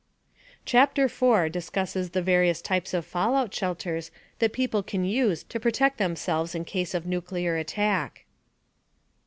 [0.65, 1.53] Chapter 4 (pages 23 32)
[1.91, 6.65] discusses the various types of fallout shelters that people can use to protect themselves in
[6.65, 8.25] case of nuclear attack.